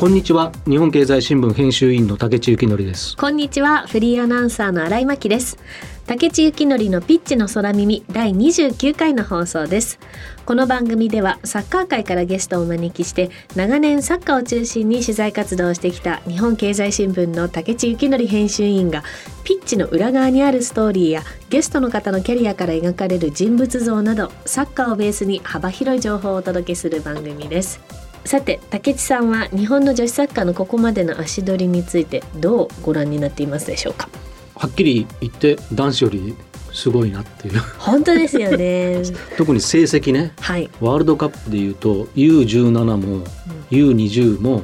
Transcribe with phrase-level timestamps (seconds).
[0.00, 0.50] こんにちは。
[0.66, 3.14] 日本経済新聞編集員の竹地幸則です。
[3.18, 3.86] こんにちは。
[3.86, 5.58] フリーアナウンサーの新井真希です。
[6.06, 9.98] 竹地幸則のピッチの空耳第29回の放送です。
[10.46, 19.04] この番組ではサッカー界からゲストをお招きして長年サッカーを中心に取材活動をしてきた日本経済新聞の竹地幸則編集員が
[19.44, 27.99] ピッチの裏側にあるストーリーやゲストの方のキャリアから描かれる人物像などサッカーをベースに幅広い情報をお届けする番組です。
[28.24, 34.08] さて竹地さんは日本の女子サッカーのここまでの足取りについてどうご覧になっていますでしょうか？
[34.54, 36.36] はっきり言って男子より
[36.72, 37.58] すごいなっていう。
[37.78, 39.02] 本当ですよね。
[39.36, 43.24] 特に成績ね、はい、ワールドカップでいうと U17 も、うん、
[43.70, 44.62] U20 も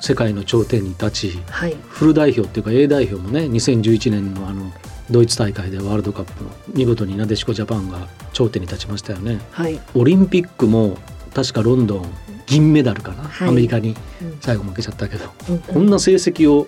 [0.00, 4.72] 世界の頂点に立ち、はい、フル代表っていうか A 代表もね2011年のあの
[5.10, 10.98] ドイツ大会でワールドカップの見事になでしこジャパンが頂点に立ちましたよね、はい、オリンピックも
[11.32, 12.06] 確かロンドン
[12.46, 13.96] 銀メダルかな、はい、アメリカに
[14.40, 16.66] 最後負けちゃったけど、うん、こんな成績を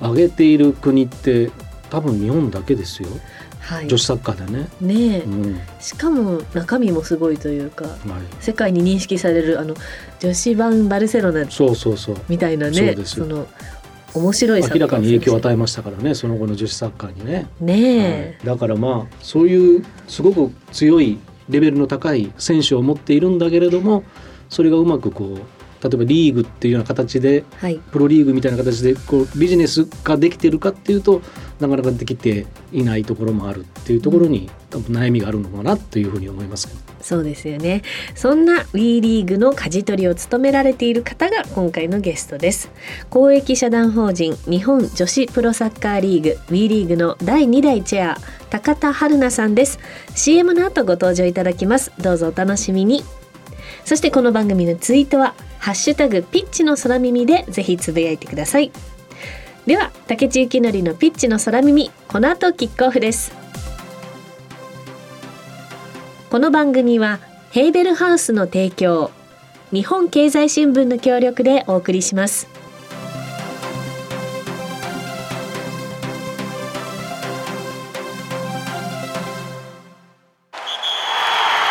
[0.00, 1.50] 上げている国って
[1.88, 3.08] 多分日本だけですよ。
[3.60, 4.68] はい、女子サッカーでね。
[4.80, 7.96] ねうん、しかも中身もすごいというか、はい、
[8.40, 9.74] 世界に認識されるあの
[10.18, 12.16] 女子版バルセロナそうそうそう。
[12.28, 13.46] みたいなねその
[14.14, 17.46] 面白い明らかに影響を与えましたからねその後の女子サッカーにね。
[17.60, 24.04] ね、はい、だからまあそういうすごく強いレベルの高い選手を持っているんだけれども
[24.50, 31.22] それがうまくこう例えばリーグっていうような形で、はい、プロリーグみたいな形でこうビジネスができてるかっていうと
[31.58, 36.68] なかなかできていないところもあるっていうところに、多分悩みがあるのかなというふうに思います
[37.02, 37.82] そうですよね。
[38.14, 42.70] そんな WE リーグの舵取りを務められている方が今回のゲストです。
[43.08, 48.18] 公益社団法人日本女子プロサッカーリーグ WE リーグの第2代チェア
[48.50, 49.78] 高田春奈さんです。
[50.14, 51.90] CM の後ご登場いただきます。
[51.98, 53.02] どうぞお楽しみに
[53.84, 58.70] そしてこの番組のツイートはハッシュタグピッチの空耳でぜひつぶやいてください。
[59.66, 63.32] では竹地幸則のピッチの空耳この後キックオフです。
[66.30, 67.18] この番組は
[67.50, 69.10] ヘーベルハウスの提供
[69.72, 72.59] 日本経済新聞の協力でお送りします。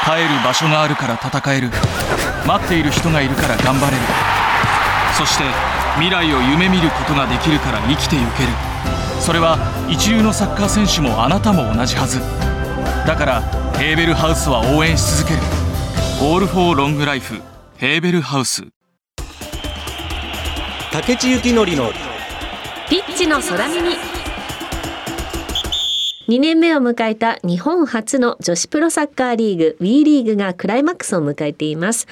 [0.09, 1.69] 帰る場所があるから戦える。
[2.47, 4.01] 待っている人がいるから頑張れる。
[5.15, 5.43] そして
[5.97, 8.49] 未来を夢見ることができるから生きてゆける。
[9.21, 12.21] それは一流のサッカー選手もあなたも同じはず。
[13.05, 13.41] だから
[13.77, 15.41] ヘーベルハウスは応援し続ける
[16.23, 17.39] 「オール・フォー・ロング・ライフ」
[17.77, 18.63] ヘーベルハウス。
[20.91, 21.91] 竹地幸典の
[22.89, 23.95] ピッチの空耳
[26.29, 32.05] 2年目を迎えた日本初の女子プロサッカーリーグ WE リーグがクライマックスを迎えています。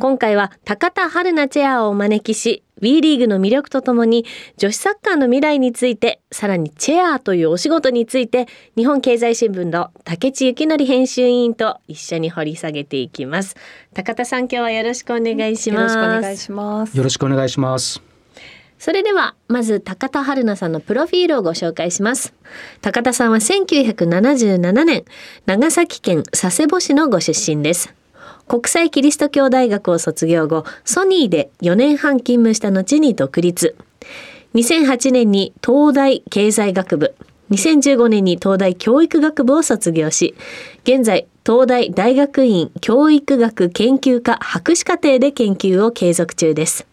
[0.00, 4.26] 今回は高田春奈チェアをお招きし WE リーグの魅力とともに
[4.56, 13.54] 女子サッカーの未来についてさらにチェアというお仕事について日本経済新聞の竹地幸則編集委員と一緒に掘り下げていきます。
[13.94, 15.94] 高田さん今日はよろしくお願いします。
[15.96, 16.96] よろしくお願いします。
[16.96, 18.09] よろしくお願いします
[18.80, 22.32] それではまず高田春奈さんのプロフィールをご紹介します。
[22.80, 25.04] 高田さんは1977年
[25.44, 27.94] 長崎県佐世保市のご出身です。
[28.48, 33.76] 国際キリスト教大学を卒業後ソニーで4年半勤務した後に独立。
[34.54, 37.14] 2008年に東大経済学部
[37.50, 40.34] 2015年に東大教育学部を卒業し
[40.84, 46.89] 現在東大大学院教育学研究科博士課程で研究を継続中です。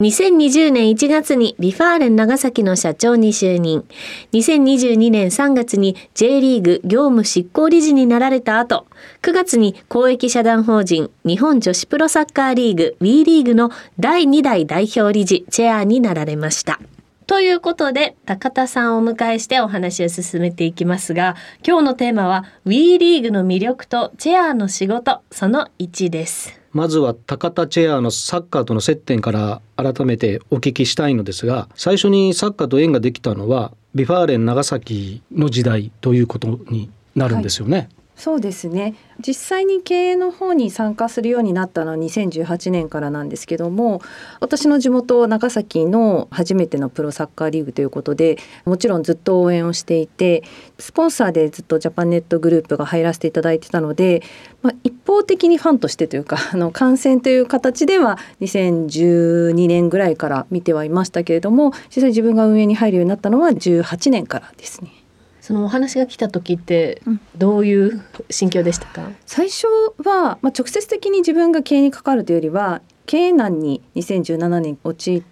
[0.00, 3.84] 2020年1月に V・ファーレン長崎の社長に就任。
[4.32, 8.86] 2022年3月に J リーグ業務執行理事になられた後、
[9.22, 16.80] 9月に公益社団法人日本女子プロサッカーリーグ WE リーグの第2代代表理事チェアになられました。
[17.26, 21.36] ということで高田さんをお迎えしてお話を進めていきますが
[21.66, 37.76] 今日のテーマは WE リーグの魅力とチェアの仕事その1ですまずは高田チェアのサッカーとの接点から改めてお聞きしたいのですが最初にサッカーと縁ができたのは V・ファーレン長崎の時代ということになるんですよね。
[37.76, 44.02] はいそうですね実際に経営の方に参加するようになったのは2018年からなんですけども
[44.40, 50.44] 私の地元長崎の初めてのプロサッカーリーグということでもちろんずっと応援をしていて
[50.78, 54.22] スポンサーでずっとジャパンネットグループが入らせていただいてたので、
[54.62, 65.03] まあ、一方的にファンとしてというか あの観戦という形では2012年ぐらいから見てはいましたけれども実際自分が運営に入るようになったのは18年からですね。
[65.44, 67.02] そのお話が来た時って
[67.36, 69.66] どういう心境でしたか、うん、最初
[70.02, 75.22] は、まあ、直接的に自分が経営に関わるというよりは経営難に2017年陥っ、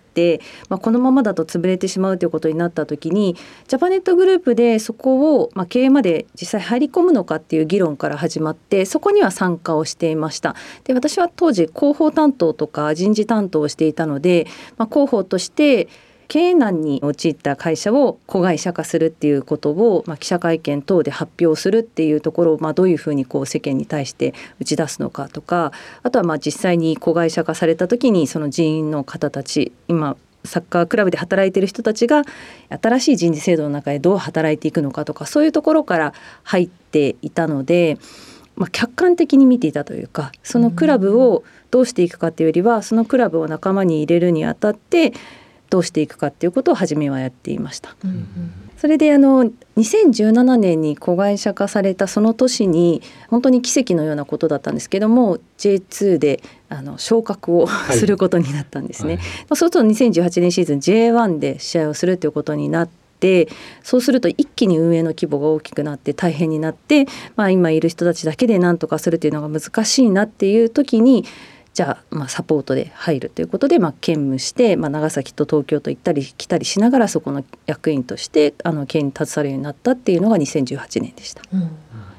[0.68, 3.34] まあ、このままだと潰れてしまうということになった時に
[3.66, 10.54] ジャパネットグループでそこを、まあ、経営まで実際入り込むのかっていう議論から始まってそこには参加をしていました。
[10.84, 15.88] で私は当時広報担当とか人事担当をしていたので、まあ、広報として
[16.28, 25.72] 経営難に陥った会社を子会社化するっていうことを、まあ、記者会見等で発表するっていうところを、まあ、どういうふうにこう世間に対して打ち出すのかとか
[26.02, 32.22] あとはまあ実際に子会社化された時にその人員の方たち今サッカークラブで働いてる人たちが
[32.68, 37.98] 新しい人事制度の中でどう働いていくのかとかそういうところから入っていたので、
[38.56, 45.12] まあ、客観的に見ていたというかそのクラブをどうしていくかっていうよりはそのクラブを仲間に入れるにあたって
[45.72, 47.96] どうしていくかっていうことを初めはやっていました。
[48.04, 48.28] うんうん、
[48.76, 59.16] それであの2017年に子会社化されたその年に本当に奇跡のようなことだったんですけども J2 であの昇格を、はい、することになったんですね。
[59.16, 63.48] はい、そうすると2018年シーズン J1 で試合をするということになって
[63.82, 71.24] そうすると一気に運営の規模が大きくなって大変になって、まあ、今いる人たちだけで何とかするというのが難しいなっていう時に
[71.74, 81.42] じゃあまあサポートで入るということで、まあ、兼務して、まあ、長崎と東京と行ったり来たりしながらそこの役員としてあの経営に携わるようになったっていうのが2018年でした。
[81.52, 81.70] うん。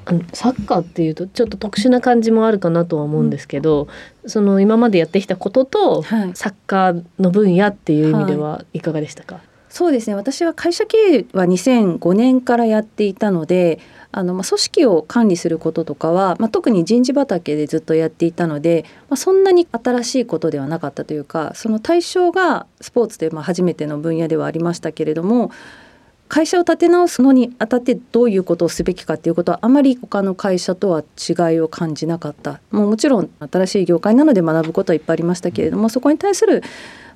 [0.06, 3.88] あのサッカーっていうとちょっと特殊な感じもあるかなとは思うんですけど、
[4.22, 8.80] うん、その今までやってきたことと、はい、サッカーの分野っていう意味ではい。
[8.80, 10.14] かがでしたか、はい、そうですね。
[10.14, 13.80] 私は会社経営は2005年からやっていたので
[14.12, 25.50] あの、まあ、組織を管理することとかは、まあ、特に人事畑でずっとやっていたので、まあ、そんなに新しいことではなかったというかその対象がスポーツでまあ初めての分野ではありましたけれども
[26.28, 32.60] 会社を立て直すのにあたってどういうことをすべきかっていうことはあまり他の会社とは違いを感じなかった。
[32.70, 36.62] もうもちろん新しい業界なので学ぶことはいっぱいありましたけれどもそこに対する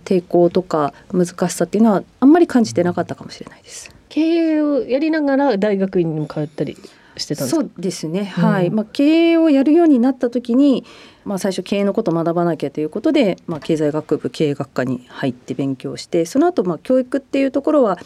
[0.08, 3.94] 抵抗とか難しさっていうのはあんまり感じてなかったかもしれないです。
[4.08, 6.78] 経営をやりながら大学院にも通ったり
[7.18, 10.84] してたそうですね、はい、まあ、経営をやるようになった時に、
[11.24, 17.98] まあ、最初経営のことを学ばなきゃということで、まあ、経済学部経営学科に入って勉強してその後まあ教育っていうところは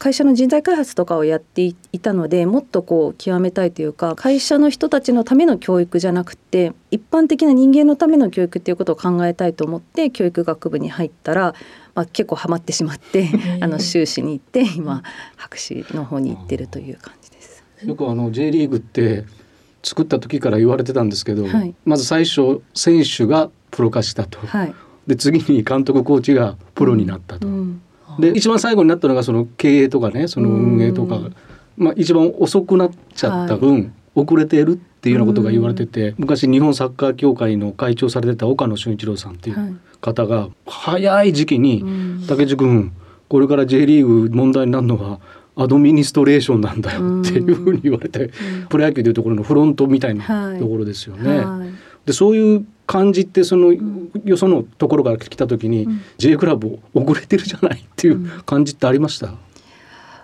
[0.00, 11.54] 会社の人材開発とかをやっていたのでもっとこう極めたいというか会社の人たちのための教育じゃなくて一般的な人間のための教育っていうことを考えたいと思って教育学部に入ったら、
[11.94, 13.28] まあ、結構ハマってしまって
[13.60, 15.02] あの修士に行って今
[15.36, 17.62] 博士の方に行ってるという感じです。
[17.84, 19.26] よくあの J リーグって
[19.82, 24.74] 作った時から言われてたんですけど、はい、まず最初選手がプロ化したと、はい、
[25.06, 27.46] で次に監督コーチがプロになったと。
[27.46, 27.82] うんうん
[28.18, 31.20] で一番最後になったのがその経営とかねその運営とか、
[31.76, 41.84] まあ、一番遅くなっちゃった分、はい、遅れているっていうようなことが言われてて昔日本サッカー協会の会長されてた岡野俊一郎さんっていう方が、早い時期に
[42.28, 42.92] 「竹地君
[43.28, 45.20] これから J リーグ問題になるのは
[45.56, 48.30] アドミニストレーションなんだよ」っていうふうに言われて、
[48.68, 51.44] プロ野球でいうところのフロントみたいなところですよね。
[52.06, 53.72] でそういう感じってその
[54.24, 59.32] よそのところから来た時に、うん、J クラブ遅れてるじゃないっていう感じってありました、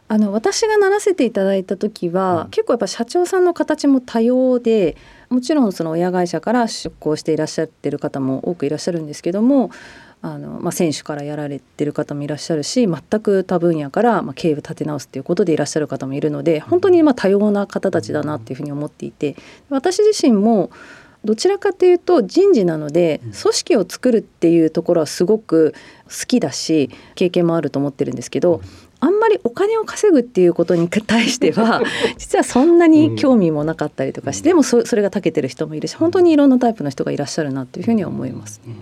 [0.09, 4.97] あの私がならせていただいた時は、うん、結構やっぱ社長さんの形も多様で
[5.31, 9.71] もちろんその親会社から出向していらっしゃってる方も多くいらっしゃるんですけども
[10.23, 19.37] あの、まあ、選手からやられてる方もいらっしゃるし全く他分野から、まあ、経営を立て直すっていうことでいらっしゃる方もいるので本当にまあ多様な方たちだなっていうふうに思っていて
[19.71, 20.71] 私自身も
[21.27, 28.63] どちらかというと人事なので組織を作るっていうところはすごく好きだし経験もあると思ってるんですけど
[29.01, 31.83] あんまりお金を稼ぐっていうことに対しては
[32.17, 38.61] 実はそんなに興味もなかったりとかして、でもそれが長けてる人もいるし本当にいろんなタイプの人がいらっしゃるなというふうには思います。
[38.65, 38.75] ね。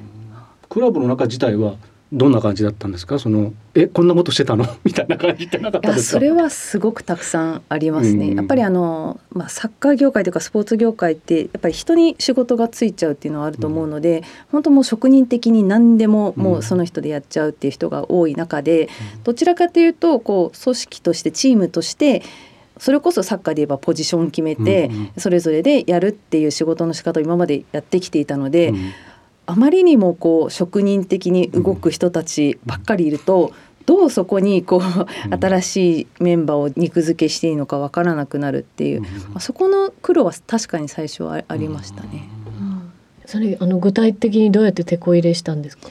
[0.68, 1.76] クラブの中自体は
[2.14, 3.18] どんな感じだったんですか？
[3.18, 4.64] そのえこんなことしてたの？
[4.84, 22.22] みたいな感じってなかったですそれはすごくたくさんありますね、やっぱりあの、まあ、サッカー業界とかスポーツ業界ってやっぱり人に仕事がついちゃうっていうのはあると思うので、うん、本当もう職人的に何でももうその人でやっちゃうっていう人が多い中で、うん、どちらかというとこう組織としてチームとして
[22.78, 28.90] それこそサッカーで言えばポジション決めて、それぞれでやるっていう仕事の仕方を今までやってきていたので、うん
[29.46, 33.52] あまりにもこう職人的に動く人たちばっかりいると、
[33.86, 42.28] どうそこにこう新しいメンバーを肉付けしていいのかわからなくなるっていう、まあ、そこの苦労は確かに最初はありましたね。
[43.26, 45.88] それあの具体的にどうやって手こ入れしたんですか？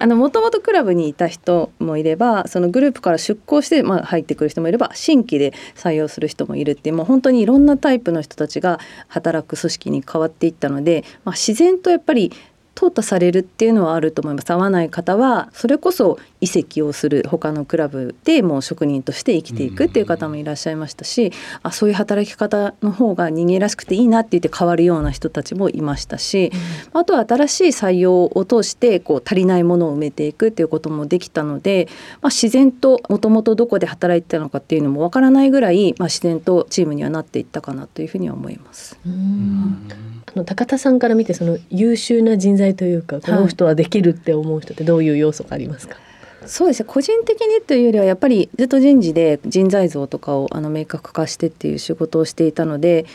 [0.00, 8.78] あのもともとクラブにいた人もいればそのグループから出向して、まあ、入ってくる人もいれば新規で採用する人もいるっていうもう本当にいろんなタイプの人たちが
[9.08, 12.32] 働く組織に変わっていったので、まあ、自然とやっぱり
[12.78, 14.52] 淘汰されるっていうのはあると思います。
[14.52, 21.32] 合わない方はそれこそ移籍をする他のクラブでもう職人として生きていくっていう方もいらっしゃいましたし、
[21.64, 26.52] あそういう働き方の方が人間らしくていいなって言って変わるような人たちもいましたし、
[26.92, 31.88] あとは新しい採用を通してこう足りないものを埋めていくっていうこともできたので、
[32.22, 38.96] まあ、自然ともともとどこで働いてたのかっていうのもわからないぐらい、まあ、自然とチームにはなっていったかなというふうには思います。
[39.04, 46.08] あの高田さんから見てその優秀な人材というかこの人はできるって思う人ってどういう要素がありますか、はい
[46.46, 46.86] そうですね。
[46.88, 53.06] 個人的にというよりはやっぱりずっと人事で人材像とかをあの明確化してっていう仕事をしていたので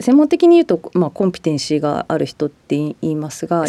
[0.00, 3.64] 専門的に言うと、まあ、コンピテンシーがある人って言いますが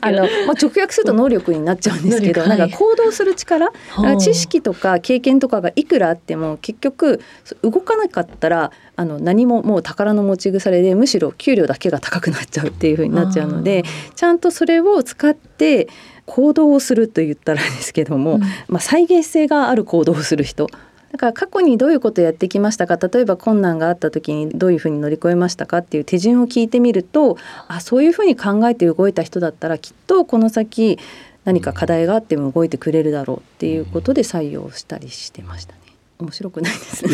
[0.00, 7.20] あの、まあ、直訳すると能力になっちゃうんですけど、なんか行動する力、はい、知識とか経験とかがいくらあっても結局
[7.62, 15.88] 動かなかったらあの何ももう宝の持ち腐れでむしろ給料だけが高くなっちゃうっていうふうになっちゃうのでちゃんとそれを使って
[16.26, 20.68] 行動をすると言ったらですけども、うん、まあ、再現性がある行動をする人
[21.12, 22.96] だから過去にどういうことをやってきましたか？
[22.96, 27.36] 例えば困難があった時にどういうふうに乗り越えましたかっていう手順を聞いてみると
[27.66, 30.98] あそういうふうに考えて動いた人だったらきっとこの先
[31.44, 35.80] 何か課題があっても動いてくれるだろうっていうことで採用したりしてましたね。
[36.20, 37.10] 面白くないですね。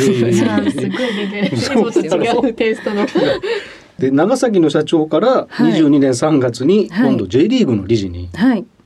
[1.57, 1.93] すごい
[2.55, 3.07] テイストの。
[3.99, 8.29] で長崎の社長から22年3月に今度 J リーグの理事に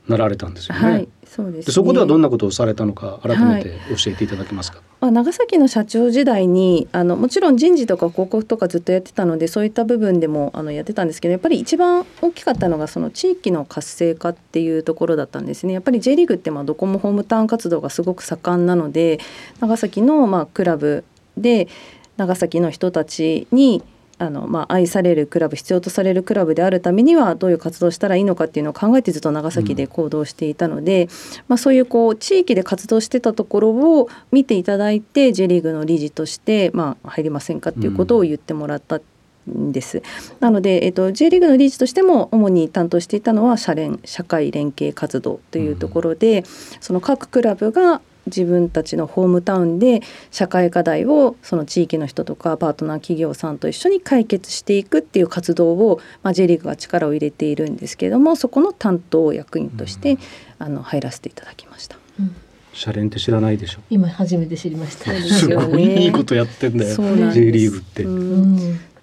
[0.07, 0.81] なられたんですよね。
[0.81, 4.79] はいはいそうです、ね、そこではどんなことをされたのか改めて教えていただけますか？
[4.79, 15.71] はい、まあ、長崎の社長時代にあのもちろん人事とか広告とかずっとやってたのでそういった部分でもあのやってたんですけどやっぱり一番大きかったのがその地域の活性化っていうところだったんですね。
[15.71, 19.21] やっぱり J リーグってまあどこもホームタウン活動がすごく盛んなので
[19.61, 21.05] 長崎のまあクラブ
[21.37, 21.69] で
[22.17, 23.81] 長崎の人たちに
[24.21, 31.09] あの、まあ、愛されるクラブ必要とされるクラブであるためにはどういう活動をしたらいいのかっていうのを考えてずっと長崎で行動していたので、うん、
[31.47, 39.01] まあ、そういうこう地域で活動してたところを見ていただいて J リーグの理事として、まあ、入りませんかっていうことを言ってもらった
[39.47, 40.03] です。
[40.39, 46.45] なので、えっと、J リーグの理事としても主に担当していたのは社連社会連携活動というところで、うん、
[46.79, 60.19] その各クラブが自分たちのホームタウンで社会課題をその地域の人とかパートナー企業さんと一緒に解決していくっていう活動を、まあ、J リーグが力を入れているんですけれどもそこの担当役員として、うん、
[60.59, 61.97] あの入らせていただきました。
[62.19, 62.35] うん
[62.73, 65.11] シャレンって知らないでしょ今初めて知りました。
[65.21, 66.95] すごいいいことやってんだよ。
[66.95, 68.03] J リーグって。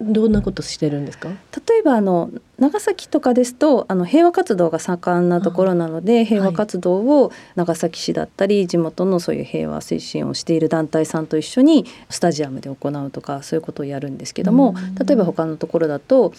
[0.01, 1.29] どんなことしてるんですか？
[1.67, 14.73] 例えばあの長崎とかですとあの平和活動が盛んなところなので平和活動を長崎市だったり地元のそういう平和推進をしている団体さんと一緒にスタジアムで行うとかそういうことをやるんですけども
[15.05, 16.33] 例えば他のところだと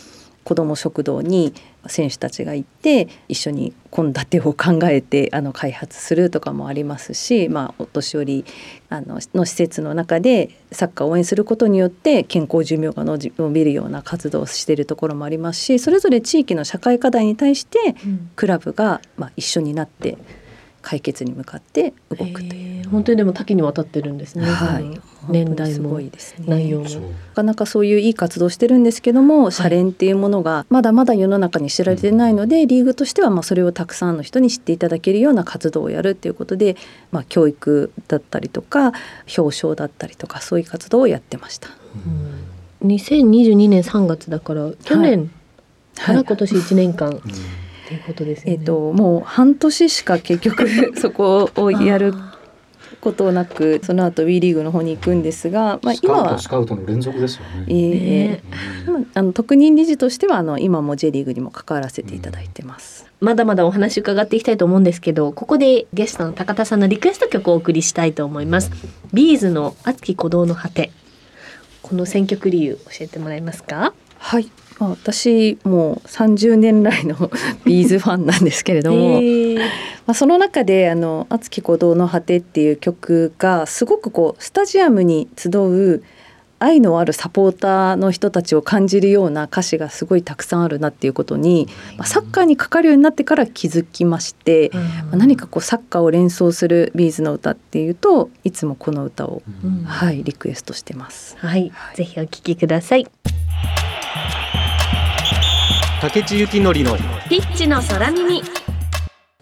[0.44, 1.52] 子ども食堂に
[1.86, 8.44] 選手たちが行って一緒に献立を考えてあの開発するとかもありますし、まあ、お年寄り
[8.88, 17.94] あのの施設の中でサッカーを応援することによって健康寿命が伸びるような活動をしているところもありますしそれぞれ地域の社会課題に対して
[18.36, 20.18] クラブが、まあ、一緒になって
[20.82, 22.70] 解決に向かって動くという。
[22.90, 24.44] 本当にでも多岐にわたってるんですね。
[24.44, 26.00] はい、年代も
[26.46, 27.00] 内容も、な
[27.34, 36.76] かなかそういういい活動してるんですけども、シャレンっていうものがまだまだ世の中に知られてないので、リーグとしてはまあそれをたくさんの人に知っていただけるような活動をやるっていうことで、
[37.12, 38.92] まあ教育だったりとか
[39.36, 41.68] 表彰だったりとかそういう活動をやってました。
[42.82, 45.30] うん、2022年3月だから去年
[45.94, 47.20] から今年1年間、はい
[47.90, 48.52] はいていうことですね。
[48.52, 52.14] えっ、ともう半年しか結局 そこをやる
[53.00, 57.64] ことなくその後 WE リーグの方に行くんですが、まあ今はスカウトの連続ですよね。
[57.68, 58.42] え
[58.86, 63.06] えー、あの特任理事としてはあの今も J リーグにも関わらせていただいてます。
[63.20, 68.70] うん、まだまだお話伺っていきたいと思うんですけどここでゲストの高田さんのリクエスト曲をお送りしたいと思います。
[69.12, 70.92] ビーズの熱き鼓動の果て
[71.82, 73.94] この選曲理由教えてもらえますか？
[74.18, 77.30] はいまあ、私もう30年来の
[77.64, 79.20] ビーズファンなんですけれども、
[80.06, 86.02] まあ、その中で「あの熱き鼓動の果て」っていう曲がすごくこうスタジアムに集う
[86.62, 94.80] 愛のあるサポーターの人たちを感じるような歌詞がすごいたくさんあるなっていうことに、まあ、サッカーにかかるようになってから気づきまして、ま
[95.12, 99.42] あ、何かこうサッカーを連想するビーズの歌っていうといつもこの歌を、
[99.86, 101.34] はい、リクエストしてます。
[101.38, 103.06] はい、はい、ぜひお聞きください。
[106.00, 106.96] 竹地幸典の
[107.28, 108.42] ピッチの空耳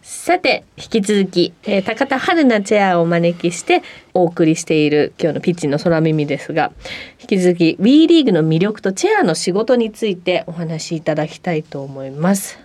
[0.02, 6.72] さて引き続き、えー、高田春菜チェアをお招きしてお送りしている今日のピッチの空耳ですが
[7.20, 12.58] 引き続き WE リーグの魅力とチェアの仕事についてお話しいただきたいと思います。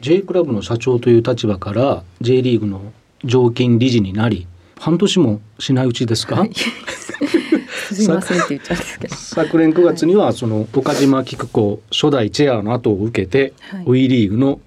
[0.00, 2.94] J クラブの社長という立場から J リーグの
[3.24, 4.46] 常勤理事になり
[4.78, 6.50] 半年もしないうちですか、はい、
[7.94, 9.14] すいませんって言っちゃうんですけど。
[9.14, 14.60] 昨年9月にはその岡島菊子初代チェアの後を受けて、はい、WE リーグの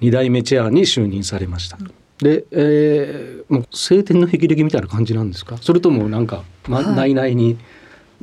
[0.00, 1.78] 2代目チェアに就任されました。
[2.18, 5.56] で、えー、もう晴天の霹靂みたいな感じなんですか？
[5.58, 7.58] それともなんか、ま、内々に？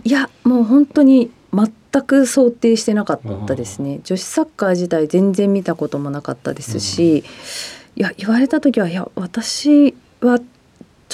[0.04, 4.02] いやもう本当に全く想定してなかったですね。
[4.04, 10.42] 女子サッカー自体全然見たこともなかったですし、いや言われた時はいや私は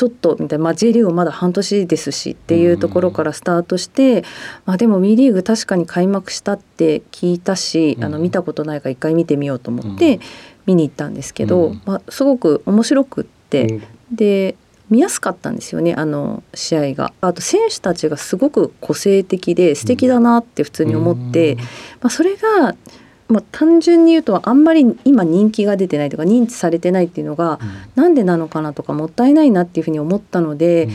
[0.01, 4.23] ちょっとみたいな、まあ、J リーグまだ半年ですしっていうところからスタートして、
[4.65, 10.19] まあ、でも WE リーグ確かに開幕したって聞いたし、あの見たことないから一回見てみようと思って
[10.65, 13.81] 見に行ったんですけど、まあ、すごく面白くって、
[14.11, 14.55] で
[14.89, 17.13] 見やすかったんですよねあの試合が。
[17.21, 21.57] あと選手たちがすごく個性的で素敵だなって普通に思って、
[22.01, 22.75] まあ、それが
[23.31, 27.59] まあ、単純に言うとあんまり今人気が出てないとか認知されてないっていうのが、
[27.95, 30.91] うなんでなのかなとかもったいないなっていうふうに思ったので、うん、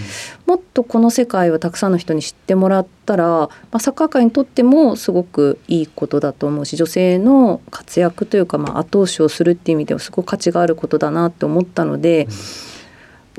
[0.47, 12.31] もっとこの世界をたくさんの人に知ってもらったら、まあ、サッカー界にとってもすごくいいことだと思うし女性の活躍というか、まあ、後押しをするっていう意味ではすごく価値があることだなって思ったので、うん、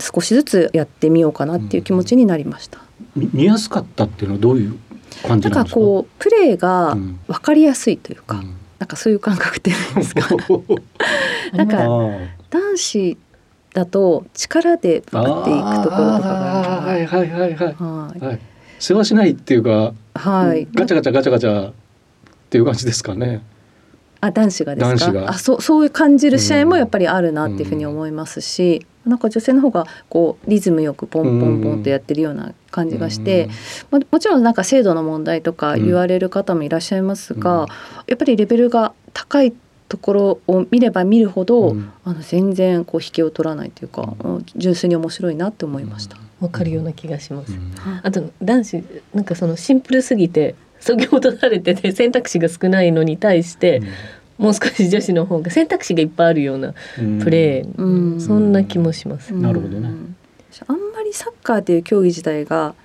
[0.01, 2.80] 少しずつやってみようかなっていう気持ちになりました。
[3.16, 4.77] 見やすかったっていうのはどういう
[5.24, 5.80] 感じなんですか？
[5.80, 10.27] こうプレーが分かりやすいというか、うんなんかそういう感覚ってないですか？
[11.53, 11.77] なんか
[12.50, 13.17] 男子
[13.74, 18.39] だと力でバッていくところとかがはいはいはいはい、はい、
[18.79, 21.74] 世話しないっていうか、はい、ガチャガチャガチャガチャっ
[22.50, 23.41] ていう感じですかね。
[24.19, 25.25] あ男子がですか？
[25.29, 33.50] あそうそういう感じる試合もやっぱりあるなっていうふうに思いますし、うん、なんか女性の方がこうリズムよくポンポンポンとやってるような感じがして、
[33.90, 37.66] まもちろんなんか制度の問題とか言われる方もいらっしゃいますが、
[38.05, 39.53] やっぱりレベルが高い
[39.90, 46.18] ところを見れば見るほど、うん、あの全然こう引けを取らないというか、うん、純粋に面白いなって思いました。
[46.40, 47.53] わかるような気がします。
[47.53, 53.81] うん、あと男子なんかそのシンプルすぎて先ほどされてて選択肢が少ないのに対して、
[54.37, 56.74] もう少し女子の方が選択肢がいっぱいあるような
[57.24, 59.33] プレー、そんな気もします。
[59.33, 59.90] なるほどね。
[60.68, 62.75] あんまりサッカーという競技自体が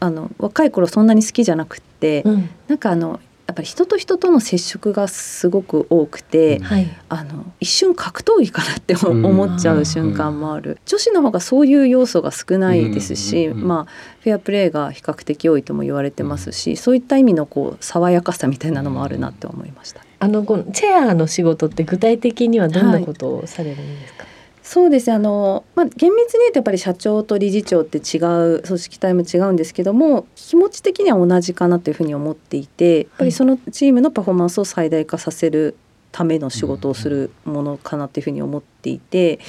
[0.00, 6.66] あの若い頃そんなに好きじゃなくて、うん、なんかあのやっぱり人と人との接触がすごく多くて、うん、
[7.08, 20.00] あの一瞬格闘技かなって思っちゃう瞬間もある、うん、女子の方がそういう要素が少ないですし、まあフェアプレーが比較的多いとも言われてますし、そういった意味のこう爽やかさみたいなのもあるなって思いました。
[20.18, 24.31] あのこのチェアの仕事って具体的にはどんなことをされるんですか、はい
[24.62, 28.18] そうですあの、まあ、厳密に言うとやっぱり社長と理事長って違
[28.56, 35.76] う組織体も違うんですけども気持ち的には同じかなというふうに思っていてやっぱりそのチームのパフォーマンスを最大化させる
[36.12, 39.40] ための仕事をするものかなというふうに思っていて。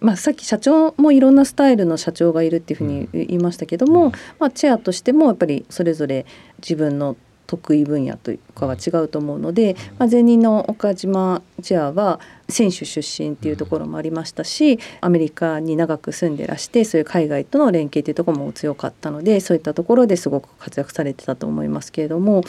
[0.00, 6.26] まあ、さっき社長もいろんなスタイルの社長がいるっていうふうに言いましたけども、まあ、チェアとしてもやっぱりそれぞれ
[6.58, 7.16] 自分の
[7.46, 22.42] 得意分野というかは違うと思うので、まあ、前任の岡島チェアは選手出身っていうところもありましたしアメリカに長く住んでらしてそういう海外との連携っていうところも強かったのでそういったところですごく活躍されてたと思いますけれども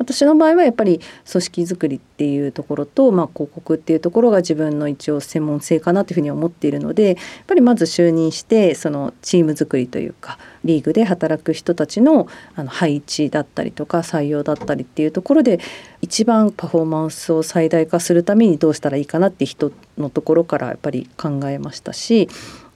[0.00, 0.98] 私の場合はやっぱり
[1.30, 15.60] 組織づくりっていうところと、まあ、広告っていうところが自分の一応専門性かなというふうに思っているのでやっぱりまず就任してそのチーム作りというかリーグで働く人たちのあの配置だったりとか採用だったりっていうところで
[16.00, 22.28] 一番パフォーマンスを最大化するためにどうしたらいいかなって人のところからやっぱり考えましたし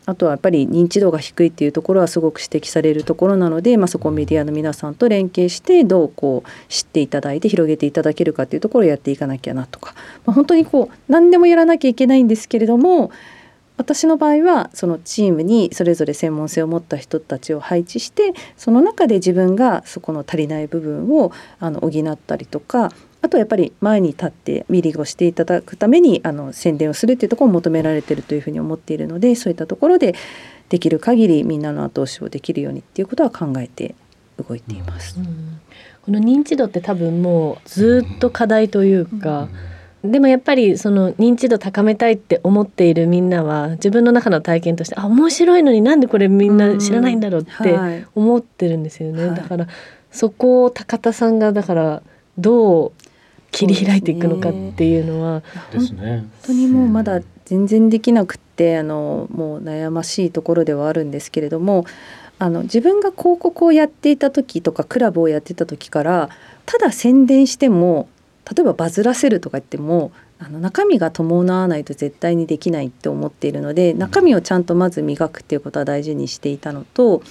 [0.07, 9.95] あとはやっぱり認知度が低いっていうところはすごく指摘されるところなので、まあ、そこをメディアの皆さんと連携してどうこう知っていただいて広げていただけるかっていうところをやっていかなきゃなとか、
[10.27, 13.11] まあ、本当にこう何でもやらなきゃいけないんですけれども
[13.77, 22.93] 私の場合はそのチームにそれぞれ専門性を持った人たちを配置してその中で自分がそこの足りない部分をあの補ったりとか
[23.25, 30.15] あとやっぱり前に立ってミリーをしていただくためにあの宣伝をするっていうところを求められてるというふうに思っているのでそういったところで
[30.69, 33.95] できる限りみんなの後押しをできるようにっていうことは考えて
[34.47, 35.19] 動いています。
[35.19, 35.61] うん、
[36.03, 39.49] この認知度って多分もうずっと課題というか、
[40.03, 40.11] うん。
[40.11, 49.67] でもやっぱりその認知度高めたいって思っているみんなは自分の中の体験としてあ面白いのになんでこれみんな知らないんだろうって思ってるんですよね、はい、だから
[50.11, 52.03] そこを高田さんがだから
[52.37, 52.93] どう
[53.55, 61.87] 切り開いていくのかっていうのは、ね、本当にもうまだ全然できなくってあのもう悩ましいところではあるんですけれども
[62.39, 66.31] あの自分が広告をやっていた時とかクラブをやってた時から
[66.67, 68.09] ただ宣伝しても
[68.53, 77.23] 例えばバズらせるとか言ってもあの中身が伴わないと絶対にできないって思っているので中身をちゃんとまず磨くっていうことは大事にしていたのと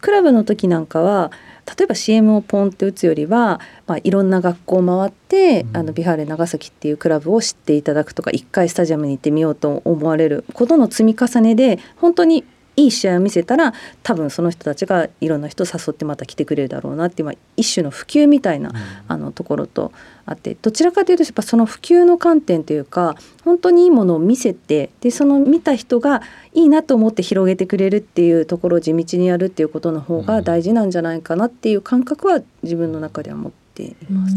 [0.00, 1.30] クラブの時なんかは
[1.66, 10.44] 例えば CM をポンって打つよりは、まあ、いろんな学校を回って、あのビハーレ長崎っていうクラブを知っていただくとか一回スタジアムに行ってみようと思われる。
[10.52, 12.44] ことの積み重ねで本当に
[12.76, 18.72] いい試合を見せたら多分その人たちがいろんな人を誘ってまた来てくれるだろうなっていう、まあ、一種の普及みたいな、
[19.08, 19.92] あのところと
[20.24, 34.34] あってどちらかというとやっぱその普及の観点というか本当にいいものを見せてでその見た人がいいなと思って広げてくれるっていうところを地道にやるっていうことの方が大事なんじゃないかなっていう感覚は自分の中では持っています。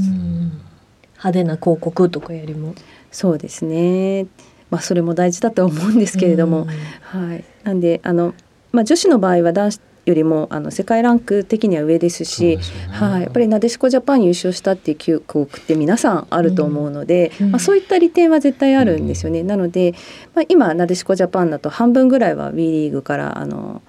[1.16, 2.74] 派手な広告とかよりも。
[3.12, 4.28] そうですね。
[4.70, 6.68] まあ、それも大事だとは思うんですけれども、
[7.02, 8.34] はい、なんであの、
[8.72, 19.42] まあ、女子の場合は男子よりもあの世界ランク的には上ですし、ね、はい、やっぱりなでしこジャパン優勝したっていう記憶って皆さんあると思うので、うん、まあ、そういった利点は絶対あるんですよね。
[19.42, 19.96] うん、なので、
[20.36, 23.82] まあ、今なでしこジャパンだと半分ぐらいは WE リーグからあの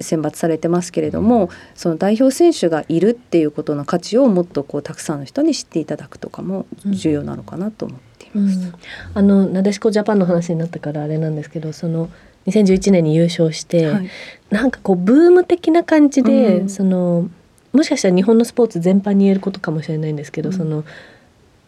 [0.00, 8.58] 選抜されてますけれどもその代表選手がいるっていうことの価値をもっとこうたくさんの人に知っていただくとかも重要なのかなと思っています。
[8.58, 8.74] うん、
[9.14, 12.10] あのなでしこジャパンの話になったからあれなんですけどその
[12.46, 14.10] 2011年に優勝して、はい、
[14.50, 17.28] なんかこうブーム的な感じで、うん、その
[17.72, 20.84] もしかしたら日本のスポーツ全般に言えることかもしれないんですけど、うん、その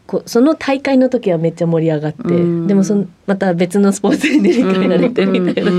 [0.06, 5.74] こその大会の時はめっちゃ盛り上がって、うん、でもそのまた別のスポーツに塗り替えられてみたいな、う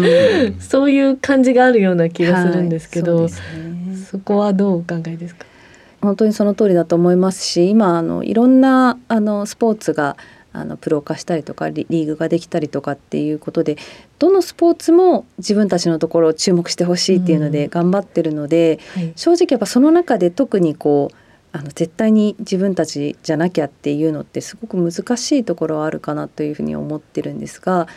[0.51, 5.45] ん、そういう感じがあるような気がするんですけど、はいそね、そこはどうお考えですか？
[6.01, 10.17] 本当にその通りだと思いますし今あのいろんなあのスポーツが
[10.53, 13.77] あのプロ化したりとかリーグができたりとかっていうことで
[14.19, 21.15] どのスポーツも自分たちのところを注目してほしいっていうので頑張ってるので、うんはい、正直やっぱその中で特にこう
[21.53, 27.87] あの絶対に自分たちじゃなきゃっていうのってすごく難しいところはあるかなというふうに思ってるんですが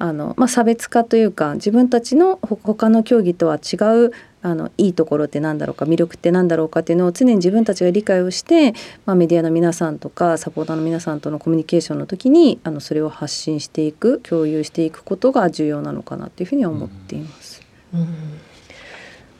[0.00, 8.72] あの、まあ、差別化というか自分たちの他の競技とは違うあのいいところって何だろうか魅力って何だろうかっていうのを常に自分たちが理解をして、
[9.04, 17.62] まあ、メディアの皆さんとかサポーターの皆さんとのコミュニケーションの時にあのそれを発信していく共有していくことが重要なのかなっていうふうには思っています。
[17.92, 18.06] うん、うん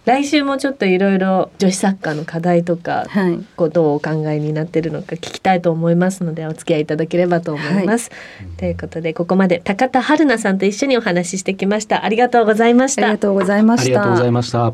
[0.07, 8.11] 来週もちょっといろいろ女子サッカーの課題とか、はい、こうどうお考えになってるのか聞きたいと思いますのでお付き合いいただければと思います。
[8.39, 12.05] はい、ということでここまで高田春菜さんと一緒にお話ししてきました。
[12.05, 13.03] ありがとうございました。
[13.03, 13.85] ありがとうございました。
[13.85, 14.73] ありがとうございました。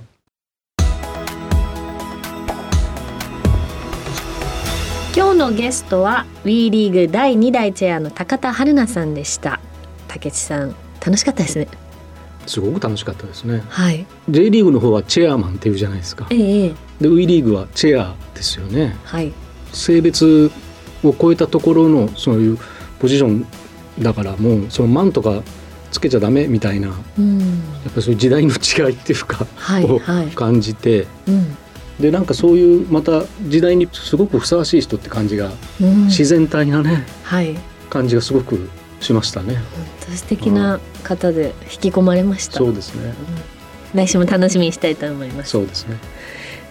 [5.17, 9.61] 今日のゲストは WE リーグ第2代チェアの高田春菜さんでした。
[10.07, 11.67] 竹内さん楽しかったですね。
[12.47, 13.63] すごく楽しかったですね。
[13.69, 14.07] はい。
[14.29, 16.27] J リーグの方はチェアマンっていうじゃないですか。
[16.31, 16.69] ええ。
[17.01, 18.97] で WE リーグはチェアですよね。
[19.05, 19.33] はい。
[19.73, 20.51] 性別
[21.05, 22.59] を超えたところのそういう
[22.99, 23.47] ポジション
[23.99, 25.43] だからもうそのマンとか
[25.91, 27.45] つけちゃダメみたいな、うん、や
[27.89, 30.01] っぱそういう時代の違いっていうか、はい、を
[30.35, 31.57] 感じて、うん、
[32.01, 37.57] でなんかそういうまた時代にすごくふさわしい人って感じが、うん、自然体なね、はい、
[37.89, 38.69] 感じがすごく
[39.01, 39.59] しましたね。
[40.15, 42.59] 素敵な方で引き込まれました。
[42.59, 43.15] そうですね、
[43.93, 45.51] うん、来週も楽しみにしたいと思います。
[45.51, 45.99] そうですね。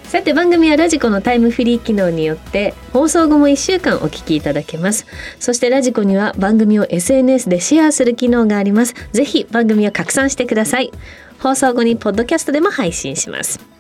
[0.05, 5.05] さて番組はラジコのタイムフリー機能によって放送後も1週間お聞きいただけます
[5.39, 10.91] そしてラジコには番組を SNS でシェアする機能がありますぜひ番組を拡散してください
[11.39, 13.74] 放送後にポッドキャストでも配信します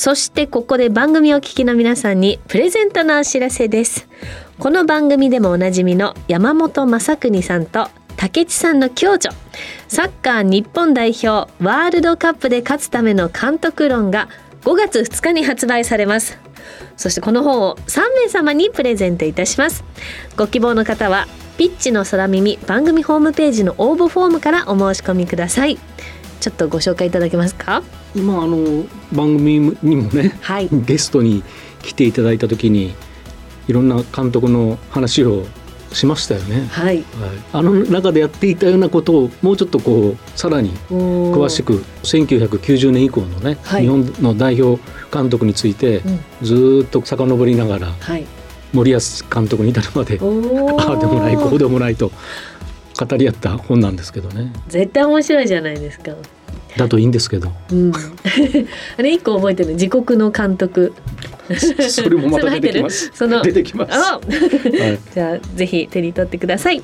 [0.00, 4.08] そしてここで番組を聞きの皆さんにプレゼントのお知らせです。
[4.58, 7.86] この番組でもおなじみの山本正邦さんと
[8.16, 9.30] 竹地さんの共著。
[9.88, 14.30] サッカー日本代表ワールドカップで勝つための監督論が
[14.62, 16.38] 5月2日に発売されます。
[16.96, 19.84] そしてこの本を3名様にプレゼントいたします。
[20.34, 21.26] ご希望の方は
[21.58, 25.78] ピッチの空耳番組ホームページの応募フォームからお申し込みください。
[26.40, 27.82] ちょっとご紹介いただけますか？
[28.14, 31.44] 今あの番組にもね、はい、ゲストに
[31.82, 32.94] 来ていただいた時に
[33.68, 35.44] いろんな監督の話を
[35.92, 37.04] しましたよね、はい、はい、
[37.52, 46.02] あの中でやっていたようなことをもうちょっとこうさらに詳しく1990年以降のね、はい、日本の代表監督について
[46.42, 48.26] ずっと遡りながら、はい、
[48.72, 49.00] 森保
[49.32, 52.12] 監督に至るまでああでもないこうでもないと
[53.06, 54.52] 語り合った本なんですけどね。
[54.68, 56.12] 絶対面白いじゃないですか。
[56.76, 57.92] だといいんですけど、うん、
[58.96, 60.92] あれ一個覚えてる自国の監督。
[61.88, 63.10] それもまた出てきます。
[63.12, 66.80] その出てきます、はい、 じゃあぜひ手に取ってください。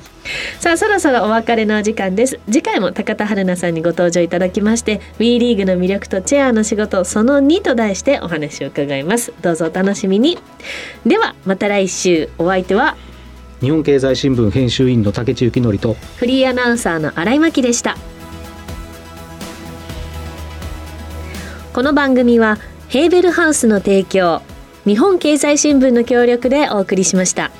[0.59, 2.37] さあそろそろお別れの時間です。
[2.47, 9.31] 次回も高田春菜さんにご登場いただきまして WE リーグの魅力とチェアの仕事その2と題してお話を伺います。
[9.41, 10.37] どうぞお楽しみに。
[11.05, 12.27] ではまた来週。
[12.37, 12.97] お相手は
[13.61, 17.97] 日本経済新聞編集員の竹内幸則とフリーアナウンサーの新井真希でした
[21.73, 24.41] この番組はヘーベルハウスの提供
[24.85, 27.51] 日本経済新聞の協力でお送りしました。